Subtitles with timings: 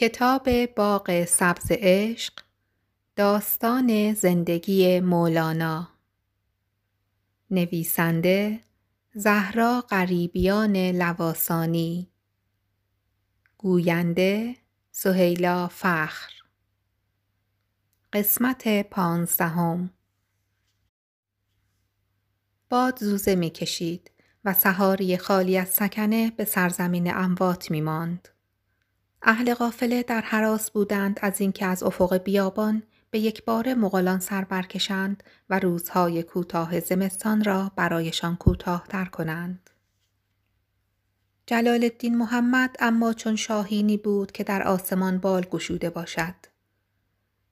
[0.00, 2.32] کتاب باغ سبز عشق
[3.16, 5.88] داستان زندگی مولانا.
[7.50, 8.60] نویسنده
[9.14, 12.10] زهرا غریبیان لواسانی.
[13.58, 14.56] گوینده
[14.90, 16.32] سهیلا فخر.
[18.12, 19.90] قسمت پانزدهم
[22.68, 24.10] باد زوزه می کشید
[24.44, 28.28] و سحاری خالی از سکنه به سرزمین اموات می ماند.
[29.22, 34.44] اهل قافله در حراس بودند از اینکه از افق بیابان به یک بار مغولان سر
[34.44, 39.70] برکشند و روزهای کوتاه زمستان را برایشان کوتاهتر کنند.
[41.46, 46.34] جلال الدین محمد اما چون شاهینی بود که در آسمان بال گشوده باشد.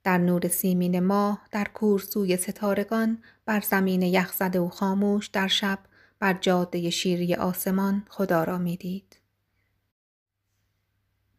[0.05, 5.79] در نور سیمین ماه در کورسوی ستارگان بر زمین یخزده و خاموش در شب
[6.19, 9.17] بر جاده شیری آسمان خدا را می‌دید.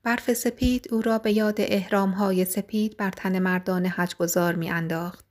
[0.08, 1.60] برف سپید او را به یاد
[1.92, 5.26] های سپید بر تن مردان حجگذار می انداخت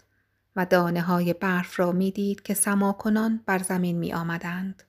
[0.56, 4.82] و دانه های برف را می دید که سماکنان بر زمین می آمدند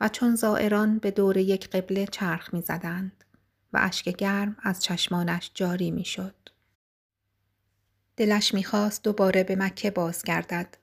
[0.00, 3.24] و چون زائران به دور یک قبله چرخ می زدند
[3.72, 6.34] و اشک گرم از چشمانش جاری می شد.
[8.16, 10.76] دلش می‌خواست دوباره به مکه بازگردد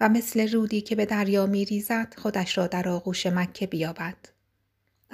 [0.00, 4.33] و مثل رودی که به دریا می ریزد خودش را در آغوش مکه بیابد.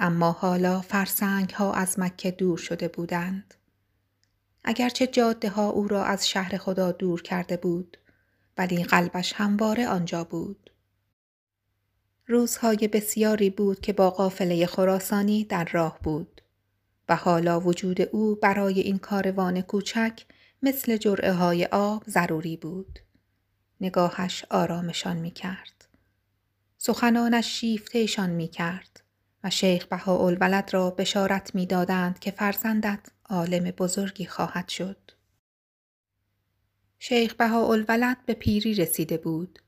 [0.03, 3.53] اما حالا فرسنگ ها از مکه دور شده بودند.
[4.63, 7.97] اگرچه جاده ها او را از شهر خدا دور کرده بود
[8.57, 10.71] ولی قلبش همواره آنجا بود.
[12.27, 16.41] روزهای بسیاری بود که با قافله خراسانی در راه بود
[17.09, 20.25] و حالا وجود او برای این کاروان کوچک
[20.61, 22.99] مثل جرعه های آب ضروری بود.
[23.81, 25.87] نگاهش آرامشان می کرد.
[26.77, 29.00] سخنانش شیفتهشان می کرد.
[29.43, 34.97] و شیخ بهاءالولد را بشارت می‌دادند که فرزندت عالم بزرگی خواهد شد.
[36.99, 39.59] شیخ بهاءالولد به پیری رسیده بود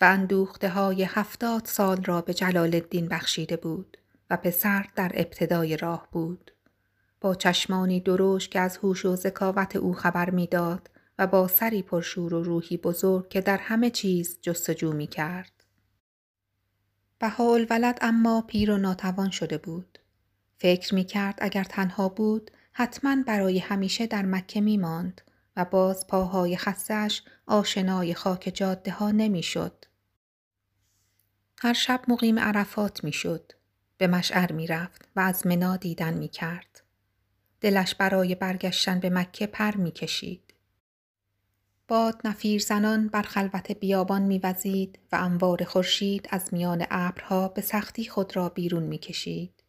[0.00, 3.96] و اندوخته های هفتاد سال را به جلال الدین بخشیده بود
[4.30, 6.50] و پسر در ابتدای راه بود.
[7.20, 12.34] با چشمانی دروش که از هوش و ذکاوت او خبر می‌داد و با سری پرشور
[12.34, 15.55] و روحی بزرگ که در همه چیز جستجو می کرد.
[17.70, 19.98] ولد اما پیر و ناتوان شده بود.
[20.58, 25.20] فکر می کرد اگر تنها بود حتما برای همیشه در مکه می ماند
[25.56, 29.84] و باز پاهای خستش آشنای خاک جاده ها نمی شد.
[31.58, 33.52] هر شب مقیم عرفات می شد.
[33.98, 36.82] به مشعر می رفت و از منا دیدن می کرد.
[37.60, 40.45] دلش برای برگشتن به مکه پر می کشید.
[41.88, 48.04] باد نفیر زنان بر خلوت بیابان میوزید و انوار خورشید از میان ابرها به سختی
[48.04, 49.62] خود را بیرون می‌کشید.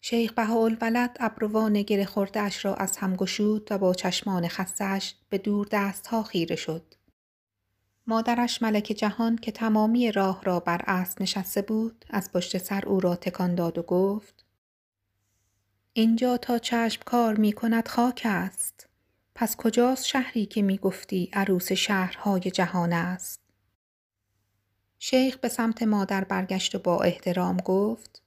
[0.00, 5.68] شیخ بهاءالولد ابروان گره اش را از هم گشود و با چشمان خستش به دور
[5.70, 6.94] دستها خیره شد.
[8.06, 13.00] مادرش ملک جهان که تمامی راه را بر اسب نشسته بود از پشت سر او
[13.00, 14.44] را تکان داد و گفت
[15.92, 18.88] اینجا تا چشم کار می کند خاک است.
[19.34, 23.40] پس کجاست شهری که می گفتی عروس شهرهای جهان است؟
[24.98, 28.22] شیخ به سمت مادر برگشت و با احترام گفت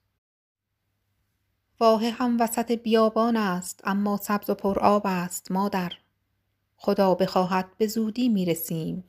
[1.80, 5.92] واه هم وسط بیابان است اما سبز و پر آب است مادر
[6.76, 9.04] خدا بخواهد به زودی می رسیم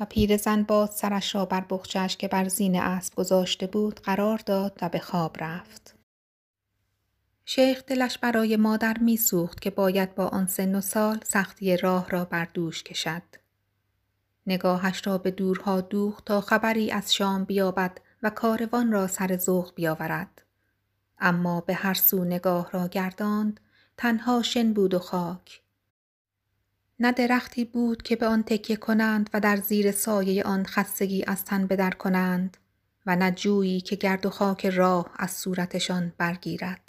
[0.00, 4.78] و پیرزن باز سرش را بر بخچش که بر زین اسب گذاشته بود قرار داد
[4.82, 5.94] و به خواب رفت.
[7.44, 12.24] شیخ دلش برای مادر میسوخت که باید با آن سن و سال سختی راه را
[12.24, 13.22] بر دوش کشد.
[14.46, 19.74] نگاهش را به دورها دوخت تا خبری از شام بیابد و کاروان را سر ذوق
[19.74, 20.42] بیاورد.
[21.18, 23.60] اما به هر سو نگاه را گرداند
[23.96, 25.60] تنها شن بود و خاک.
[27.00, 31.44] نه درختی بود که به آن تکیه کنند و در زیر سایه آن خستگی از
[31.44, 32.56] تن بدر کنند
[33.06, 36.83] و نه جویی که گرد و خاک راه از صورتشان برگیرد.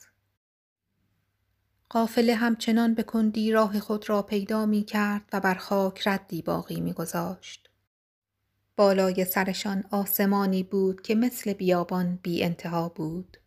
[1.89, 6.81] قافله همچنان به کندی راه خود را پیدا می کرد و بر خاک ردی باقی
[6.81, 7.69] می گذاشت.
[8.75, 13.37] بالای سرشان آسمانی بود که مثل بیابان بی انتها بود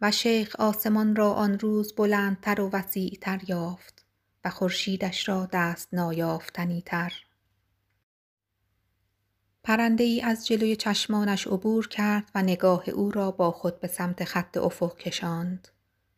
[0.00, 4.04] و شیخ آسمان را آن روز بلندتر و وسیعتر یافت
[4.44, 7.12] و خورشیدش را دست نایافتنی تر.
[9.62, 14.24] پرنده ای از جلوی چشمانش عبور کرد و نگاه او را با خود به سمت
[14.24, 15.68] خط افق کشاند.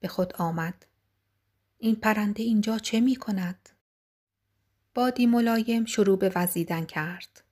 [0.01, 0.87] به خود آمد.
[1.79, 3.69] این پرنده اینجا چه می کند؟
[4.95, 7.43] بادی ملایم شروع به وزیدن کرد.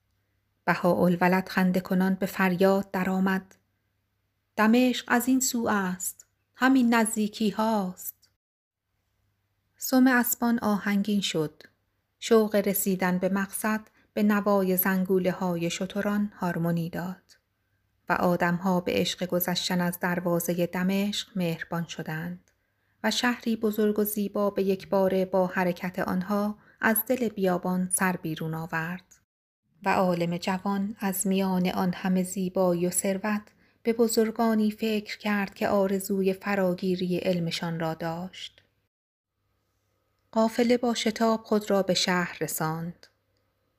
[0.64, 3.54] بهاءالولد خنده کنان به فریاد درآمد.
[4.56, 6.26] دمشق از این سو است.
[6.56, 8.30] همین نزدیکی هاست.
[9.76, 11.62] سم اسبان آهنگین شد.
[12.18, 13.80] شوق رسیدن به مقصد
[14.14, 17.36] به نوای زنگوله های شتران هارمونی داد
[18.08, 22.50] و آدمها به عشق گذشتن از دروازه دمشق مهربان شدند
[23.04, 28.16] و شهری بزرگ و زیبا به یک باره با حرکت آنها از دل بیابان سر
[28.16, 29.04] بیرون آورد
[29.84, 33.42] و عالم جوان از میان آن همه زیبایی و ثروت
[33.82, 38.62] به بزرگانی فکر کرد که آرزوی فراگیری علمشان را داشت.
[40.32, 43.06] قافله با شتاب خود را به شهر رساند.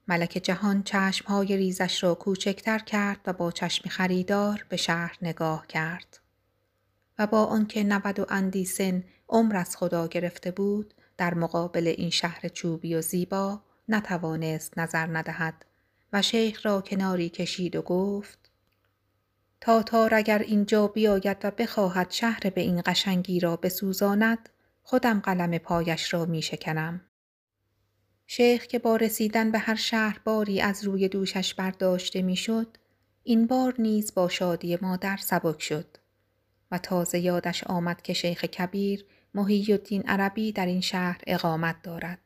[0.08, 6.25] ملک جهان چشمهای ریزش را کوچکتر کرد و با چشم خریدار به شهر نگاه کرد.
[7.20, 12.10] و با آنکه نود و اندی سن عمر از خدا گرفته بود در مقابل این
[12.10, 15.66] شهر چوبی و زیبا نتوانست نظر ندهد
[16.14, 18.52] و شیخ را کناری کشید و گفت
[19.62, 24.50] تاتار اگر اینجا بیاید و بخواهد شهر به این قشنگی را بسوزاند
[24.84, 27.02] خودم قلم پایش را می شکنم.
[28.28, 32.78] شیخ که با رسیدن به هر شهر باری از روی دوشش برداشته می‌شد
[33.24, 35.98] این بار نیز با شادی مادر سبک شد
[36.72, 42.20] و تازه یادش آمد که شیخ کبیر محی الدین عربی در این شهر اقامت دارد.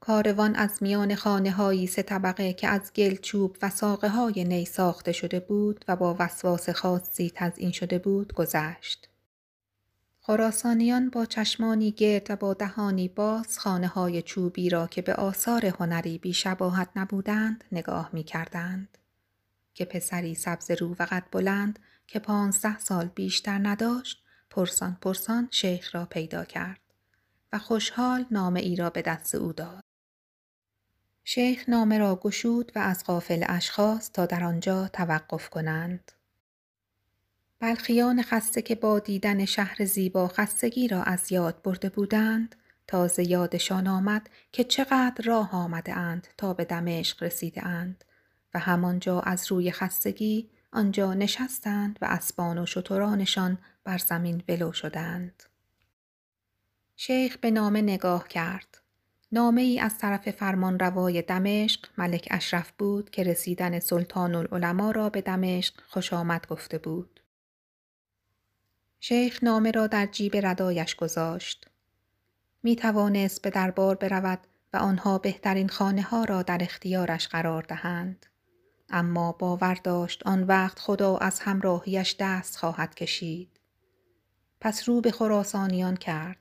[0.00, 4.64] کاروان از میان خانه هایی سه طبقه که از گل چوب و ساقه های نی
[4.64, 9.08] ساخته شده بود و با وسواس خاصی تزئین شده بود گذشت.
[10.20, 15.66] خراسانیان با چشمانی گرد و با دهانی باز خانه های چوبی را که به آثار
[15.66, 18.98] هنری بی شباهت نبودند نگاه می کردند.
[19.74, 21.78] که پسری سبز رو و قد بلند
[22.08, 26.80] که پانزده سال بیشتر نداشت پرسان پرسان شیخ را پیدا کرد
[27.52, 29.84] و خوشحال نامه ای را به دست او داد.
[31.24, 36.12] شیخ نامه را گشود و از قافل اشخاص تا در آنجا توقف کنند.
[37.60, 42.54] بلخیان خسته که با دیدن شهر زیبا خستگی را از یاد برده بودند
[42.86, 48.04] تازه یادشان آمد که چقدر راه آمده اند تا به دمشق رسیده اند
[48.54, 55.42] و همانجا از روی خستگی آنجا نشستند و اسبان و شترانشان بر زمین ولو شدند.
[56.96, 58.78] شیخ به نامه نگاه کرد.
[59.32, 65.10] نامه ای از طرف فرمان روای دمشق ملک اشرف بود که رسیدن سلطان العلماء را
[65.10, 67.20] به دمشق خوش آمد گفته بود.
[69.00, 71.66] شیخ نامه را در جیب ردایش گذاشت.
[72.62, 74.38] می توانست به دربار برود
[74.72, 78.26] و آنها بهترین خانه ها را در اختیارش قرار دهند.
[78.90, 83.60] اما باور داشت آن وقت خدا از همراهیش دست خواهد کشید.
[84.60, 86.38] پس رو به خراسانیان کرد.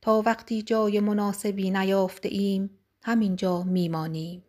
[0.00, 2.70] تا وقتی جای مناسبی نیافته ایم
[3.02, 4.44] همینجا میمانیم.